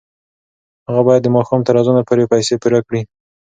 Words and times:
هغه 0.87 1.01
باید 1.07 1.21
د 1.23 1.27
ماښام 1.35 1.61
تر 1.67 1.73
اذانه 1.81 2.03
پورې 2.07 2.29
پیسې 2.31 2.53
پوره 2.61 2.79
کړي. 2.87 3.01